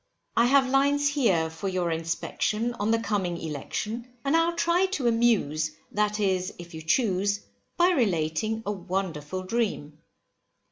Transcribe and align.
I 0.35 0.47
have 0.47 0.67
lines 0.67 1.09
here 1.09 1.47
for 1.51 1.67
your 1.69 1.91
inspection, 1.91 2.73
on 2.79 2.89
the 2.89 2.97
coming 2.97 3.37
election, 3.39 4.11
and 4.25 4.35
I'll 4.35 4.55
try 4.55 4.87
to 4.87 5.05
amuse, 5.07 5.73
that 5.91 6.19
is 6.19 6.51
if 6.57 6.73
you 6.73 6.81
choose, 6.81 7.41
by 7.77 7.91
relating 7.91 8.63
a 8.65 8.71
wonderful 8.71 9.43
dream. 9.43 9.99